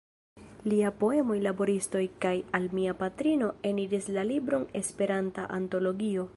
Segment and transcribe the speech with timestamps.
[0.71, 6.29] Liaj poemoj "Laboristoj" kaj "Al mia patrino" eniris la libron "Esperanta Antologio".